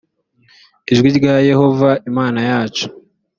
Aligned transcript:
ijwi 0.91 1.09
rya 1.17 1.35
yehova 1.49 1.89
imana 2.09 2.39
yacu 2.49 2.85